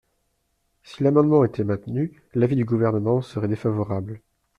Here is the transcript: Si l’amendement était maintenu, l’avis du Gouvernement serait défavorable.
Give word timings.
Si 0.81 1.03
l’amendement 1.03 1.43
était 1.45 1.63
maintenu, 1.63 2.23
l’avis 2.33 2.55
du 2.55 2.65
Gouvernement 2.65 3.21
serait 3.21 3.47
défavorable. 3.47 4.19